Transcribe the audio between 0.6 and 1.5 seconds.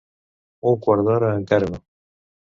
Un quart d'hora